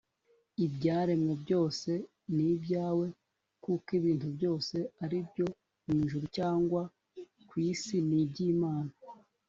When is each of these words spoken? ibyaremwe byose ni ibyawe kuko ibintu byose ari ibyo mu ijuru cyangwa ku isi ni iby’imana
ibyaremwe 0.65 1.33
byose 1.43 1.91
ni 2.35 2.45
ibyawe 2.55 3.07
kuko 3.63 3.87
ibintu 3.99 4.27
byose 4.35 4.75
ari 5.03 5.15
ibyo 5.23 5.47
mu 5.85 5.93
ijuru 6.03 6.25
cyangwa 6.37 6.81
ku 7.47 7.53
isi 7.69 7.95
ni 8.07 8.17
iby’imana 8.25 8.93